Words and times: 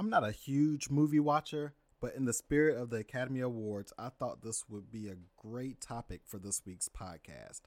I'm 0.00 0.08
not 0.08 0.26
a 0.26 0.32
huge 0.32 0.88
movie 0.88 1.20
watcher, 1.20 1.74
but 2.00 2.14
in 2.14 2.24
the 2.24 2.32
spirit 2.32 2.78
of 2.78 2.88
the 2.88 2.96
Academy 2.96 3.40
Awards, 3.40 3.92
I 3.98 4.08
thought 4.08 4.40
this 4.40 4.64
would 4.66 4.90
be 4.90 5.08
a 5.08 5.18
great 5.36 5.78
topic 5.78 6.22
for 6.24 6.38
this 6.38 6.62
week's 6.64 6.88
podcast. 6.88 7.60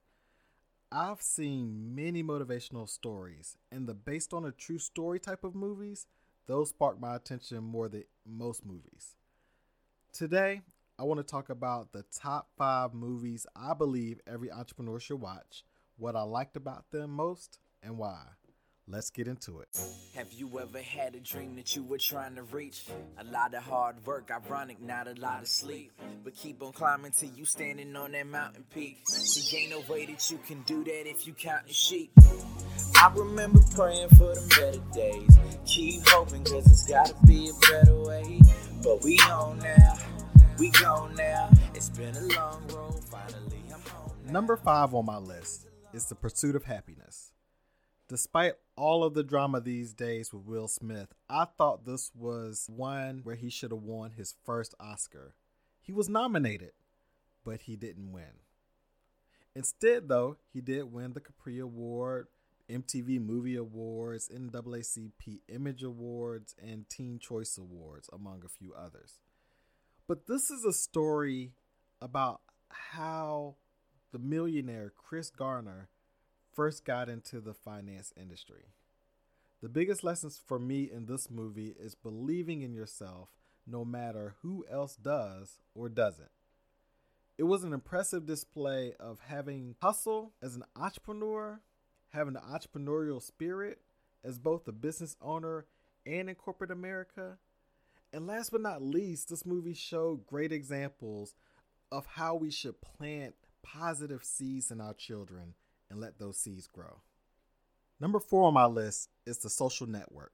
I've 0.92 1.22
seen 1.22 1.94
many 1.94 2.24
motivational 2.24 2.90
stories, 2.90 3.56
and 3.72 3.88
the 3.88 3.94
based 3.94 4.34
on 4.34 4.46
a 4.46 4.52
true 4.52 4.80
story 4.80 5.20
type 5.20 5.44
of 5.44 5.54
movies, 5.54 6.08
those 6.48 6.70
spark 6.70 7.00
my 7.00 7.16
attention 7.16 7.64
more 7.64 7.88
than 7.88 8.06
most 8.26 8.66
movies. 8.66 9.14
Today, 10.12 10.62
I 10.98 11.04
want 11.04 11.20
to 11.20 11.24
talk 11.24 11.52
about 11.52 11.92
the 11.92 12.04
top 12.12 12.50
five 12.58 12.96
movies 12.96 13.46
I 13.56 13.76
believe 13.76 14.20
every 14.26 14.52
entrepreneur 14.52 15.00
should 15.00 15.22
watch, 15.22 15.64
what 15.98 16.16
I 16.16 16.24
liked 16.24 16.58
about 16.58 16.90
them 16.90 17.12
most, 17.12 17.60
and 17.84 18.00
why. 18.00 18.24
Let's 18.86 19.10
get 19.10 19.28
into 19.30 19.62
it. 19.62 19.70
Have 20.16 20.34
you 20.34 20.60
ever 20.60 20.80
had 20.80 21.16
a 21.16 21.20
dream 21.22 21.56
that 21.56 21.74
you 21.74 21.84
were 21.84 21.98
trying 21.98 22.36
to 22.36 22.44
reach? 22.44 22.86
A 23.18 23.24
lot 23.24 23.54
of 23.54 23.64
hard 23.64 24.06
work, 24.06 24.30
ironic, 24.30 24.82
not 24.82 25.08
a 25.08 25.14
lot 25.22 25.42
of 25.42 25.48
sleep. 25.48 25.94
But 26.24 26.36
keep 26.36 26.62
on 26.62 26.74
climbing 26.74 27.14
till 27.14 27.30
you 27.30 27.46
standing 27.46 27.96
on 27.96 28.12
that 28.12 28.28
mountain 28.28 28.66
peak. 28.74 28.98
See, 29.06 29.58
ain't 29.58 29.72
no 29.72 29.82
way 29.92 30.06
that 30.08 30.30
you 30.30 30.38
can 30.46 30.62
do 30.64 30.84
that 30.84 31.08
if 31.10 31.26
you 31.26 31.34
counting 31.34 31.72
sheep. 31.72 32.12
I 32.98 33.10
remember 33.16 33.60
praying 33.74 34.10
for 34.10 34.36
them 34.36 34.48
better 34.50 34.84
days. 34.94 35.38
Keep 35.66 36.08
hoping, 36.10 36.44
cause 36.44 36.70
it's 36.70 36.86
gotta 36.86 37.16
be 37.26 37.50
a 37.50 37.72
better 37.72 37.96
way. 38.02 38.42
But 38.84 39.02
we 39.04 39.18
on 39.20 39.60
now, 39.60 39.98
we 40.60 40.70
gone 40.72 41.16
now. 41.16 41.50
It's 41.74 41.90
been 41.90 42.16
a 42.18 42.22
long 42.36 42.68
road, 42.68 43.02
finally 43.06 43.64
I'm 43.74 43.80
home. 43.82 44.12
now. 44.26 44.32
Number 44.34 44.58
five 44.58 44.94
on 44.94 45.06
my 45.06 45.18
list 45.18 45.68
is 45.94 46.06
The 46.08 46.16
Pursuit 46.16 46.56
of 46.56 46.66
Happyness. 46.66 47.32
Despite 48.10 48.56
all 48.76 49.04
of 49.04 49.14
the 49.14 49.24
drama 49.24 49.62
these 49.62 49.94
days 49.94 50.34
with 50.34 50.46
Will 50.46 50.68
Smith, 50.68 51.14
I 51.30 51.46
thought 51.46 51.86
this 51.86 52.12
was 52.14 52.70
one 52.70 53.22
where 53.24 53.36
he 53.36 53.50
should 53.50 53.72
have 53.72 53.82
won 53.82 54.12
his 54.12 54.36
first 54.46 54.76
Oscar. 54.80 55.36
He 55.82 55.92
was 55.94 56.10
nominated, 56.10 56.72
but 57.46 57.62
he 57.62 57.76
didn't 57.76 58.12
win. 58.12 58.42
Instead, 59.56 60.10
though, 60.10 60.38
he 60.52 60.62
did 60.62 60.92
win 60.92 61.14
the 61.14 61.22
Capri 61.22 61.60
Award, 61.60 62.28
MTV 62.70 63.20
Movie 63.20 63.56
Awards, 63.56 64.30
NAACP 64.30 65.42
Image 65.48 65.84
Awards, 65.84 66.56
and 66.62 66.90
Teen 66.90 67.20
Choice 67.20 67.58
Awards, 67.58 68.10
among 68.12 68.44
a 68.44 68.50
few 68.50 68.74
others. 68.74 69.20
But 70.08 70.28
this 70.28 70.50
is 70.50 70.66
a 70.66 70.74
story 70.74 71.52
about 72.02 72.42
how 72.70 73.56
the 74.12 74.20
millionaire 74.20 74.92
Chris 74.96 75.30
Gardner 75.30 75.90
first 76.54 76.86
got 76.86 77.10
into 77.10 77.40
the 77.40 77.54
finance 77.54 78.14
industry. 78.20 78.66
The 79.62 79.70
biggest 79.70 80.04
lessons 80.04 80.40
for 80.46 80.60
me 80.60 80.90
in 80.92 81.06
this 81.06 81.30
movie 81.30 81.76
is 81.80 81.96
believing 81.96 82.62
in 82.62 82.74
yourself 82.74 83.30
no 83.66 83.86
matter 83.86 84.36
who 84.42 84.66
else 84.70 84.96
does 84.96 85.60
or 85.74 85.88
doesn't. 85.90 86.32
It 87.38 87.44
was 87.44 87.64
an 87.64 87.74
impressive 87.74 88.26
display 88.26 88.94
of 89.00 89.20
having 89.26 89.76
hustle 89.82 90.34
as 90.42 90.56
an 90.56 90.64
entrepreneur, 90.76 91.62
having 92.10 92.34
the 92.34 92.42
entrepreneurial 92.42 93.22
spirit 93.22 93.80
as 94.24 94.38
both 94.38 94.68
a 94.68 94.72
business 94.72 95.16
owner 95.22 95.66
and 96.06 96.30
in 96.30 96.36
corporate 96.36 96.72
America. 96.72 97.38
And 98.12 98.28
last 98.28 98.52
but 98.52 98.62
not 98.62 98.84
least, 98.84 99.30
this 99.30 99.46
movie 99.46 99.74
showed 99.74 100.28
great 100.28 100.52
examples 100.52 101.36
of 101.92 102.06
how 102.06 102.36
we 102.36 102.52
should 102.52 102.82
plant 102.82 103.36
positive 103.64 104.24
seeds 104.24 104.70
in 104.70 104.82
our 104.82 104.94
children 104.94 105.54
and 105.94 106.02
let 106.02 106.18
those 106.18 106.38
seeds 106.38 106.68
grow. 106.68 107.02
Number 108.00 108.20
four 108.20 108.48
on 108.48 108.56
my 108.56 108.66
list 108.66 109.10
is 109.28 109.38
The 109.38 109.50
Social 109.50 109.88
Network. 109.88 110.34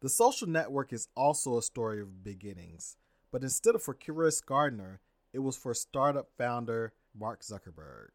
The 0.00 0.08
Social 0.08 0.48
Network 0.48 0.92
is 0.92 1.08
also 1.16 1.58
a 1.58 1.62
story 1.62 2.00
of 2.00 2.22
beginnings, 2.22 2.96
but 3.32 3.42
instead 3.42 3.74
of 3.74 3.82
for 3.82 3.92
Chris 3.92 4.40
Gardner, 4.40 5.00
it 5.32 5.40
was 5.40 5.56
for 5.56 5.74
startup 5.74 6.28
founder 6.38 6.92
Mark 7.12 7.42
Zuckerberg. 7.42 8.10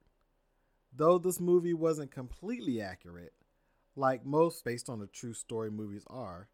Though 0.95 1.17
this 1.17 1.41
movie 1.41 1.73
wasn't 1.73 2.11
completely 2.11 2.81
accurate, 2.81 3.33
like 3.95 4.25
most 4.25 4.63
based 4.63 4.89
on 4.89 5.01
a 5.01 5.07
true 5.07 5.33
story 5.33 5.69
movies 5.69 6.05
are, 6.07 6.47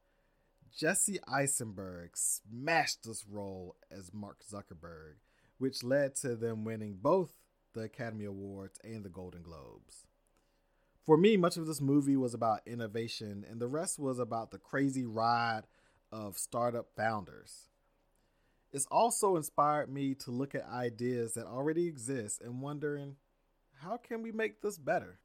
Jesse 0.76 1.20
Eisenberg 1.28 2.18
smashed 2.18 3.04
this 3.04 3.26
role 3.30 3.76
as 3.92 4.12
Mark 4.12 4.40
Zuckerberg, 4.44 5.18
which 5.60 5.84
led 5.84 6.16
to 6.16 6.36
them 6.36 6.66
winning 6.66 6.98
both 7.00 7.30
the 7.74 7.82
Academy 7.82 8.26
Awards 8.26 8.80
and 8.84 9.04
the 9.04 9.10
Golden 9.10 9.44
Globes. 9.44 10.08
For 11.06 11.18
me, 11.18 11.38
much 11.38 11.56
of 11.56 11.68
this 11.68 11.82
movie 11.82 12.18
was 12.18 12.34
about 12.34 12.62
innovation, 12.66 13.46
and 13.48 13.62
the 13.62 13.68
rest 13.68 14.00
was 14.00 14.18
about 14.18 14.50
the 14.50 14.58
crazy 14.58 15.06
ride 15.06 15.62
of 16.12 16.36
startup 16.36 16.88
founders. 16.96 17.70
It's 18.74 18.88
also 18.88 19.36
inspired 19.36 19.88
me 19.88 20.16
to 20.16 20.32
look 20.32 20.56
at 20.56 20.66
ideas 20.66 21.36
that 21.36 21.46
already 21.46 21.88
exist 21.88 22.42
and 22.42 22.60
wondering 22.60 23.18
how 23.82 23.98
can 23.98 24.24
we 24.24 24.32
make 24.32 24.62
this 24.62 24.80
better? 24.80 25.20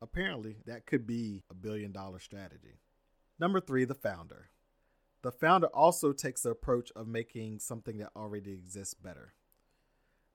Apparently, 0.00 0.56
that 0.64 0.86
could 0.86 1.06
be 1.06 1.42
a 1.50 1.54
billion 1.54 1.92
dollar 1.92 2.18
strategy. 2.18 2.80
Number 3.38 3.60
three, 3.60 3.84
the 3.84 3.94
founder. 3.94 4.48
The 5.22 5.32
founder 5.32 5.66
also 5.68 6.12
takes 6.12 6.42
the 6.42 6.50
approach 6.50 6.90
of 6.96 7.08
making 7.08 7.58
something 7.58 7.98
that 7.98 8.10
already 8.16 8.52
exists 8.52 8.94
better. 8.94 9.34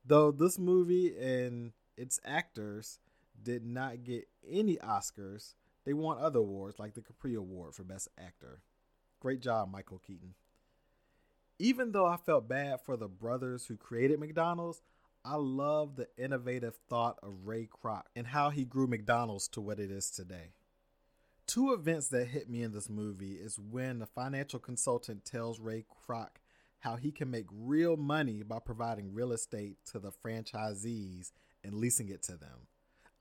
Though 0.06 0.31
this 0.31 0.59
movie 0.59 1.16
and 1.18 1.72
its 1.97 2.19
actors 2.23 3.00
did 3.44 3.66
not 3.66 4.03
get 4.03 4.28
any 4.47 4.78
Oscars, 4.78 5.56
they 5.85 5.94
won 5.94 6.18
other 6.19 6.40
awards 6.40 6.79
like 6.79 6.94
the 6.94 7.02
Capri 7.02 7.35
Award 7.35 7.74
for 7.74 7.84
Best 7.84 8.07
Actor. 8.18 8.62
Great 9.19 9.41
job, 9.41 9.72
Michael 9.72 10.00
Keaton. 10.00 10.35
Even 11.59 11.91
though 11.91 12.07
I 12.07 12.18
felt 12.18 12.50
bad 12.50 12.81
for 12.81 12.97
the 12.97 13.07
brothers 13.07 13.68
who 13.68 13.78
created 13.78 14.19
McDonald's, 14.19 14.81
I 15.24 15.35
love 15.35 15.96
the 15.96 16.07
innovative 16.18 16.75
thought 16.90 17.19
of 17.22 17.46
Ray 17.46 17.68
Kroc 17.68 18.03
and 18.16 18.28
how 18.28 18.50
he 18.50 18.66
grew 18.66 18.88
McDonald's 18.88 19.47
to 19.50 19.62
what 19.62 19.80
it 19.80 19.91
is 19.91 20.09
today. 20.09 20.53
Two 21.46 21.74
events 21.74 22.07
that 22.07 22.30
hit 22.30 22.50
me 22.50 22.63
in 22.63 22.72
this 22.72 22.90
movie 22.90 23.34
is 23.34 23.59
when 23.59 24.00
the 24.00 24.06
financial 24.07 24.57
consultant 24.57 25.25
tells 25.25 25.59
Ray 25.59 25.85
Kroc 26.07 26.30
how 26.80 26.96
he 26.96 27.12
can 27.12 27.30
make 27.30 27.46
real 27.51 27.96
money 27.96 28.41
by 28.41 28.57
providing 28.57 29.13
real 29.13 29.31
estate 29.31 29.78
to 29.91 30.00
the 30.00 30.12
franchisees 30.12 31.31
and 31.63 31.75
leasing 31.75 32.09
it 32.09 32.24
to 32.24 32.31
them. 32.31 32.68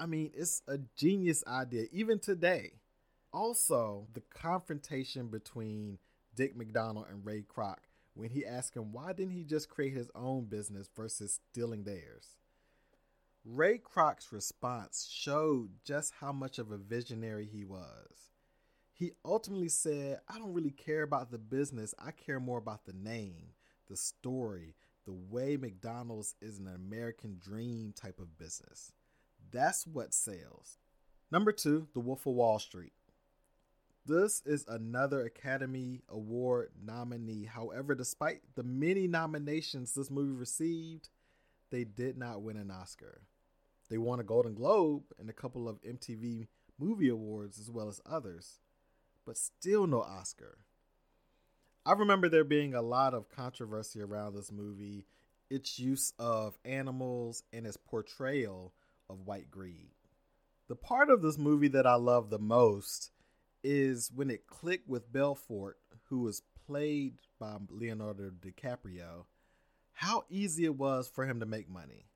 I 0.01 0.07
mean, 0.07 0.31
it's 0.35 0.63
a 0.67 0.79
genius 0.97 1.45
idea 1.47 1.85
even 1.93 2.19
today. 2.19 2.73
Also, 3.35 4.09
the 4.15 4.23
confrontation 4.23 5.29
between 5.29 5.99
Dick 6.35 6.57
McDonald 6.57 7.07
and 7.11 7.25
Ray 7.25 7.43
Kroc 7.43 7.77
when 8.15 8.31
he 8.31 8.47
asked 8.47 8.75
him 8.75 8.93
why 8.93 9.13
didn't 9.13 9.35
he 9.35 9.45
just 9.45 9.69
create 9.69 9.93
his 9.93 10.11
own 10.15 10.47
business 10.47 10.89
versus 10.97 11.39
stealing 11.53 11.85
theirs. 11.85 12.39
Ray 13.45 13.79
Kroc's 13.79 14.33
response 14.33 15.07
showed 15.11 15.71
just 15.85 16.15
how 16.19 16.33
much 16.33 16.59
of 16.59 16.71
a 16.71 16.79
visionary 16.79 17.47
he 17.47 17.65
was. 17.65 18.31
He 18.93 19.13
ultimately 19.25 19.69
said, 19.69 20.21
I 20.29 20.39
don't 20.39 20.53
really 20.53 20.73
care 20.73 21.03
about 21.03 21.31
the 21.31 21.39
business, 21.39 21.95
I 21.99 22.11
care 22.11 22.41
more 22.41 22.59
about 22.59 22.85
the 22.85 22.93
name, 22.93 23.53
the 23.89 23.97
story, 23.97 24.75
the 25.07 25.13
way 25.13 25.57
McDonald's 25.57 26.35
is 26.41 26.59
an 26.59 26.69
American 26.69 27.39
dream 27.39 27.95
type 27.95 28.19
of 28.19 28.39
business. 28.39 28.93
That's 29.53 29.87
what 29.87 30.15
sells. 30.15 30.79
Number 31.31 31.53
two, 31.53 31.89
The 31.95 32.01
Wolf 32.01 32.27
of 32.27 32.35
Wall 32.35 32.59
Street. 32.59 32.93
This 34.07 34.43
is 34.47 34.65
another 34.67 35.23
Academy 35.23 36.03
Award 36.09 36.71
nominee. 36.83 37.45
However, 37.45 37.95
despite 37.95 38.41
the 38.55 38.63
many 38.63 39.07
nominations 39.07 39.95
this 39.95 40.11
movie 40.11 40.33
received, 40.33 41.09
they 41.71 41.85
did 41.85 42.17
not 42.17 42.43
win 42.43 42.57
an 42.57 42.71
Oscar. 42.71 43.23
They 43.89 43.99
won 43.99 44.21
a 44.21 44.25
Golden 44.25 44.55
Globe 44.55 45.03
and 45.19 45.29
a 45.29 45.35
couple 45.35 45.69
of 45.69 45.83
MTV 45.83 46.47
Movie 46.79 47.09
Awards 47.09 47.59
as 47.59 47.71
well 47.71 47.89
as 47.89 48.01
others, 48.07 48.61
but 49.27 49.37
still 49.37 49.87
no 49.87 50.01
Oscar. 50.01 50.59
I 51.85 51.93
remember 51.93 52.29
there 52.29 52.45
being 52.45 52.75
a 52.75 52.83
lot 52.83 53.15
of 53.15 53.29
controversy 53.29 54.01
around 54.01 54.35
this 54.35 54.53
movie, 54.53 55.07
its 55.51 55.79
use 55.79 56.13
of 56.19 56.59
animals, 56.65 57.43
and 57.53 57.67
its 57.67 57.77
portrayal 57.77 58.73
of 59.11 59.27
white 59.27 59.51
greed. 59.51 59.91
The 60.69 60.77
part 60.77 61.11
of 61.11 61.21
this 61.21 61.37
movie 61.37 61.69
that 61.69 61.87
I 61.87 61.97
love 61.97 62.31
the 62.31 62.39
most 62.39 63.11
is 63.63 64.11
when 64.15 64.31
it 64.31 64.47
clicked 64.47 64.89
with 64.89 65.13
Belfort, 65.13 65.79
who 66.09 66.21
was 66.21 66.43
played 66.67 67.15
by 67.39 67.57
Leonardo 67.69 68.31
DiCaprio, 68.31 69.25
how 69.93 70.25
easy 70.31 70.65
it 70.65 70.77
was 70.77 71.09
for 71.09 71.27
him 71.27 71.41
to 71.41 71.47
make 71.47 71.69
money. 71.69 72.07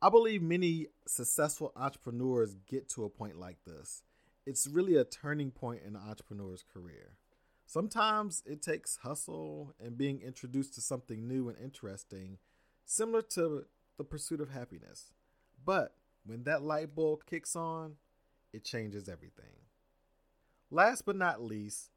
I 0.00 0.08
believe 0.08 0.42
many 0.42 0.86
successful 1.06 1.72
entrepreneurs 1.74 2.54
get 2.68 2.88
to 2.90 3.04
a 3.04 3.10
point 3.10 3.38
like 3.38 3.64
this. 3.66 4.02
It's 4.46 4.68
really 4.68 4.96
a 4.96 5.04
turning 5.04 5.50
point 5.50 5.82
in 5.84 5.96
an 5.96 6.02
entrepreneur's 6.08 6.62
career. 6.62 7.16
Sometimes 7.66 8.44
it 8.46 8.62
takes 8.62 8.98
hustle 9.02 9.74
and 9.80 9.98
being 9.98 10.22
introduced 10.22 10.74
to 10.74 10.80
something 10.80 11.26
new 11.26 11.48
and 11.48 11.58
interesting, 11.58 12.38
similar 12.84 13.22
to 13.22 13.64
the 13.98 14.04
pursuit 14.04 14.40
of 14.40 14.50
happiness. 14.50 15.12
But 15.66 15.94
when 16.24 16.44
that 16.44 16.62
light 16.62 16.94
bulb 16.94 17.26
kicks 17.26 17.56
on, 17.56 17.96
it 18.52 18.64
changes 18.64 19.08
everything. 19.08 19.44
Last 20.70 21.04
but 21.04 21.16
not 21.16 21.42
least, 21.42 21.90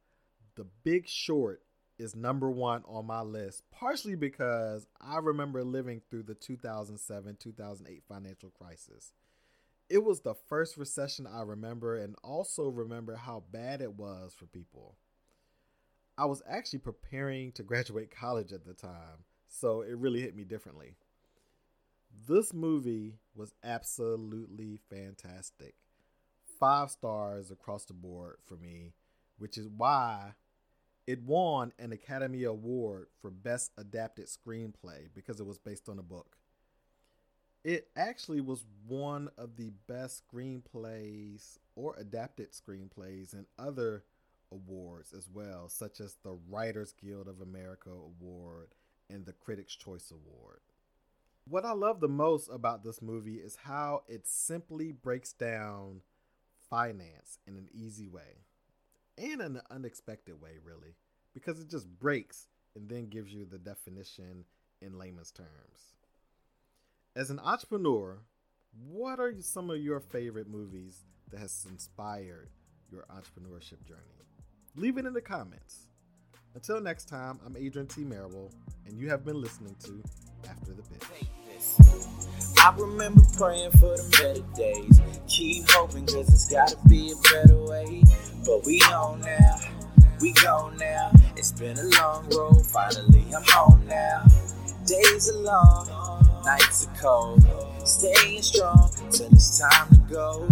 The 0.56 0.66
Big 0.84 1.08
Short 1.08 1.62
is 2.00 2.16
number 2.16 2.50
one 2.50 2.84
on 2.88 3.06
my 3.06 3.22
list, 3.22 3.64
partially 3.72 4.16
because 4.16 4.88
I 5.00 5.18
remember 5.18 5.64
living 5.64 6.02
through 6.10 6.24
the 6.24 6.34
2007 6.34 7.38
2008 7.40 8.04
financial 8.08 8.50
crisis. 8.50 9.14
It 9.90 10.04
was 10.04 10.22
the 10.22 10.36
first 10.36 10.78
recession 10.78 11.28
I 11.28 11.42
remember, 11.42 11.96
and 11.98 12.16
also 12.24 12.70
remember 12.70 13.16
how 13.16 13.44
bad 13.52 13.82
it 13.82 13.94
was 13.94 14.34
for 14.34 14.46
people. 14.46 14.96
I 16.18 16.26
was 16.26 16.42
actually 16.50 16.80
preparing 16.80 17.52
to 17.54 17.64
graduate 17.64 18.12
college 18.12 18.52
at 18.52 18.66
the 18.66 18.74
time, 18.74 19.26
so 19.48 19.82
it 19.82 19.98
really 19.98 20.22
hit 20.22 20.36
me 20.36 20.44
differently. 20.44 20.96
This 22.28 22.54
movie 22.54 23.20
was 23.36 23.54
absolutely 23.64 24.80
fantastic. 24.90 25.76
Five 26.60 26.92
stars 26.92 27.50
across 27.50 27.86
the 27.86 27.94
board 27.94 28.38
for 28.46 28.56
me, 28.58 28.94
which 29.38 29.58
is 29.58 29.68
why 29.70 30.34
it 31.08 31.24
won 31.24 31.72
an 31.80 31.92
Academy 31.92 32.44
Award 32.44 33.08
for 33.22 33.32
Best 33.32 33.72
Adapted 33.78 34.28
Screenplay 34.28 35.08
because 35.14 35.40
it 35.40 35.46
was 35.46 35.60
based 35.60 35.88
on 35.88 35.98
a 35.98 36.04
book. 36.04 36.38
It 37.64 37.88
actually 37.96 38.42
was 38.42 38.66
one 38.88 39.30
of 39.38 39.56
the 39.56 39.72
best 39.88 40.24
screenplays 40.28 41.58
or 41.76 41.96
adapted 41.98 42.52
screenplays 42.52 43.34
in 43.34 43.46
other 43.58 44.04
awards 44.52 45.14
as 45.14 45.30
well, 45.32 45.70
such 45.70 46.00
as 46.00 46.18
the 46.24 46.38
Writers 46.50 46.94
Guild 46.94 47.28
of 47.28 47.42
America 47.42 47.92
Award 47.92 48.70
and 49.10 49.26
the 49.26 49.34
Critics' 49.34 49.76
Choice 49.76 50.12
Award. 50.12 50.60
What 51.50 51.66
I 51.66 51.72
love 51.72 52.00
the 52.00 52.08
most 52.08 52.48
about 52.54 52.84
this 52.84 53.02
movie 53.02 53.38
is 53.38 53.58
how 53.64 54.04
it 54.08 54.28
simply 54.28 54.92
breaks 54.92 55.34
down 55.34 56.02
finance 56.70 57.40
in 57.48 57.56
an 57.56 57.68
easy 57.74 58.08
way 58.08 58.46
and 59.18 59.42
in 59.42 59.56
an 59.56 59.62
unexpected 59.72 60.40
way, 60.40 60.60
really, 60.64 60.94
because 61.34 61.60
it 61.60 61.68
just 61.68 61.88
breaks 62.00 62.48
and 62.76 62.88
then 62.88 63.10
gives 63.10 63.34
you 63.34 63.46
the 63.46 63.58
definition 63.58 64.46
in 64.80 65.00
layman's 65.00 65.32
terms. 65.32 65.96
As 67.16 67.32
an 67.32 67.40
entrepreneur, 67.40 68.20
what 68.88 69.20
are 69.20 69.34
some 69.42 69.72
of 69.72 69.80
your 69.80 70.00
favorite 70.00 70.48
movies 70.48 71.04
that 71.32 71.40
has 71.40 71.66
inspired 71.68 72.50
your 72.92 73.06
entrepreneurship 73.10 73.84
journey? 73.88 74.24
Leave 74.76 75.00
it 75.00 75.08
in 75.08 75.14
the 75.14 75.22
comments. 75.22 75.88
Until 76.54 76.80
next 76.80 77.06
time, 77.06 77.40
I'm 77.44 77.58
Adrian 77.58 77.88
T. 77.88 78.04
Marable, 78.04 78.52
and 78.86 79.00
you 79.00 79.10
have 79.10 79.26
been 79.26 79.42
listening 79.42 79.76
to 79.86 80.04
After 80.48 80.74
the 80.74 80.84
Pitch. 80.84 81.29
I 82.62 82.74
remember 82.78 83.22
praying 83.38 83.72
for 83.72 83.96
the 83.96 84.08
better 84.18 84.46
days. 84.56 85.02
Keep 85.28 85.70
hoping, 85.70 86.06
cause 86.06 86.28
it's 86.34 86.50
gotta 86.50 86.78
be 86.88 87.12
a 87.12 87.16
better 87.32 87.64
way. 87.64 88.04
But 88.46 88.66
we 88.66 88.82
on 88.82 89.22
now, 89.22 89.56
we 90.20 90.34
go 90.34 90.72
now. 90.78 91.12
It's 91.36 91.52
been 91.52 91.78
a 91.78 91.84
long 91.84 92.30
road, 92.30 92.66
finally 92.66 93.26
I'm 93.36 93.44
home 93.48 93.86
now. 93.88 94.26
Days 94.86 95.30
are 95.30 95.38
long, 95.38 96.42
nights 96.46 96.88
are 96.88 96.96
cold. 97.00 97.44
Staying 97.86 98.42
strong 98.42 98.92
till 99.12 99.28
it's 99.32 99.60
time 99.60 99.90
to 99.90 99.98
go. 100.14 100.50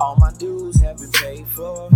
All 0.00 0.16
my 0.16 0.32
dues 0.38 0.80
have 0.80 0.98
been 0.98 1.12
paid 1.12 1.46
for. 1.48 1.90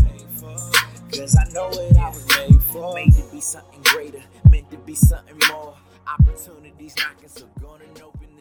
Cause 1.13 1.37
I 1.37 1.53
know 1.53 1.69
what 1.69 1.97
I 1.97 2.09
was 2.09 2.27
made 2.37 2.63
for. 2.63 2.95
Made 2.95 3.15
to 3.15 3.23
be 3.33 3.41
something 3.41 3.81
greater, 3.85 4.23
meant 4.51 4.71
to 4.71 4.77
be 4.79 4.95
something 4.95 5.39
more. 5.49 5.77
Opportunities 6.07 6.95
knocking, 6.97 7.29
so 7.29 7.47
gonna 7.61 7.85
open. 8.05 8.34